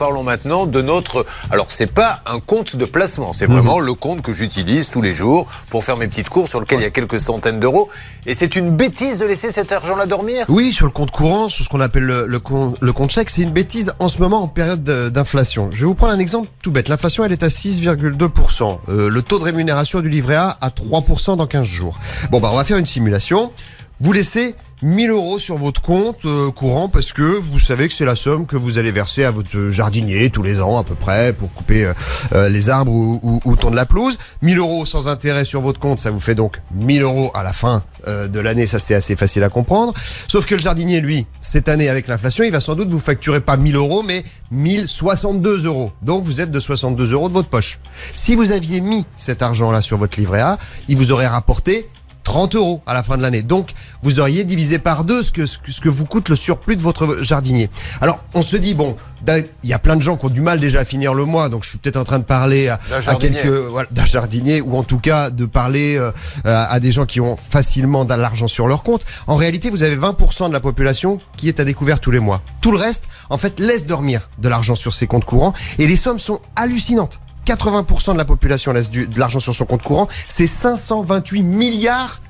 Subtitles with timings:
[0.00, 1.26] parlons maintenant de notre.
[1.50, 3.84] Alors, c'est pas un compte de placement, c'est vraiment Mhm.
[3.86, 6.82] le compte que j'utilise tous les jours pour faire mes petites courses sur lequel il
[6.82, 7.88] y a quelques centaines d'euros.
[8.24, 10.46] Et c'est une bêtise de laisser cet argent-là dormir?
[10.48, 13.28] Oui, sur le compte courant, sur ce qu'on appelle le, le, compte, le compte chèque,
[13.28, 15.68] c'est une bêtise en ce moment en période de- d'inflation.
[15.70, 16.88] Je vais vous prendre un exemple tout bête.
[16.88, 18.80] L'inflation, elle est à 6,2%.
[18.88, 21.98] Euh, le taux de rémunération du livret A à 3% dans 15 jours.
[22.30, 23.52] Bon, bah, on va faire une simulation.
[24.00, 28.06] Vous laissez 1000 euros sur votre compte euh, courant parce que vous savez que c'est
[28.06, 31.34] la somme que vous allez verser à votre jardinier tous les ans à peu près
[31.34, 31.92] pour couper euh,
[32.32, 34.16] euh, les arbres ou, ou, tondre la pelouse.
[34.40, 37.52] 1000 euros sans intérêt sur votre compte, ça vous fait donc 1000 euros à la
[37.52, 38.66] fin de l'année.
[38.66, 39.92] Ça c'est assez facile à comprendre.
[40.26, 43.40] Sauf que le jardinier, lui, cette année avec l'inflation, il va sans doute vous facturer
[43.40, 45.92] pas 1000 euros mais 1062 euros.
[46.00, 47.78] Donc vous êtes de 62 euros de votre poche.
[48.14, 50.58] Si vous aviez mis cet argent-là sur votre livret A,
[50.88, 51.86] il vous aurait rapporté
[52.30, 53.42] 30 euros à la fin de l'année.
[53.42, 56.80] Donc, vous auriez divisé par deux ce que, ce que vous coûte le surplus de
[56.80, 57.68] votre jardinier.
[58.00, 58.94] Alors, on se dit, bon,
[59.26, 61.48] il y a plein de gens qui ont du mal déjà à finir le mois,
[61.48, 62.78] donc je suis peut-être en train de parler à,
[63.18, 66.12] quelques, voilà, d'un jardinier, ou en tout cas de parler euh,
[66.44, 69.04] à à des gens qui ont facilement de l'argent sur leur compte.
[69.26, 72.42] En réalité, vous avez 20% de la population qui est à découvert tous les mois.
[72.60, 75.96] Tout le reste, en fait, laisse dormir de l'argent sur ses comptes courants, et les
[75.96, 77.18] sommes sont hallucinantes.
[77.50, 82.20] 80% de la population laisse de l'argent sur son compte courant, c'est 528 milliards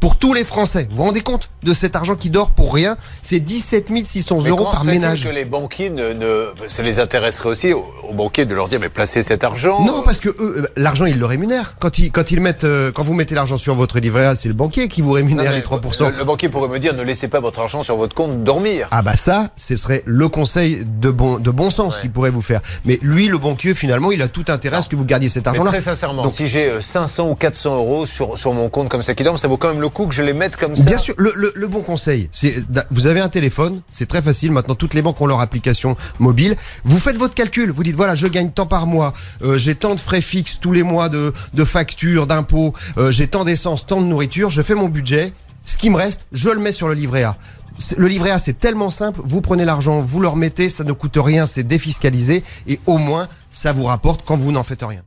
[0.00, 0.86] pour tous les Français.
[0.90, 1.50] Vous vous rendez compte?
[1.66, 5.24] De cet argent qui dort pour rien C'est 17 600 Mais euros par ménage.
[5.24, 8.78] que les banquiers ne, ne- ça les intéresserait aussi aux, aux banquiers de leur dire
[8.80, 9.84] mais placez cet argent.
[9.84, 11.74] Non, parce que eux, euh, l'argent, ils le rémunèrent.
[11.78, 14.48] Quand ils, quand ils mettent, euh, quand vous mettez l'argent sur votre livret A, c'est
[14.48, 16.10] le banquier qui vous rémunère les 3%.
[16.12, 18.88] Le, le banquier pourrait me dire ne laissez pas votre argent sur votre compte dormir.
[18.92, 22.02] Ah bah ça, ce serait le conseil de bon, de bon sens Ouais.
[22.02, 22.60] qu'il pourrait vous faire.
[22.84, 25.44] Mais lui, le banquier, finalement, il a tout intérêt à ce que vous gardiez cet
[25.44, 25.70] Mais argent-là.
[25.70, 29.02] très sincèrement, Donc- si j'ai euh, 500 ou 400 euros sur, sur mon compte comme
[29.02, 30.84] ça qui dorment, ça vaut quand même le coup que je les mette comme ça.
[30.84, 34.52] Bien sûr, le, le- le bon conseil, c'est vous avez un téléphone, c'est très facile.
[34.52, 36.56] Maintenant, toutes les banques ont leur application mobile.
[36.84, 37.70] Vous faites votre calcul.
[37.70, 40.72] Vous dites voilà, je gagne tant par mois, euh, j'ai tant de frais fixes tous
[40.72, 44.50] les mois de, de factures, d'impôts, euh, j'ai tant d'essence, tant de nourriture.
[44.50, 45.32] Je fais mon budget.
[45.64, 47.36] Ce qui me reste, je le mets sur le livret A.
[47.96, 49.20] Le livret A, c'est tellement simple.
[49.24, 53.28] Vous prenez l'argent, vous le remettez, ça ne coûte rien, c'est défiscalisé et au moins
[53.50, 55.02] ça vous rapporte quand vous n'en faites rien.